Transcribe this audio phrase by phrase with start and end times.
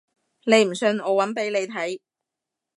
[0.45, 1.99] 你唔信我搵俾你睇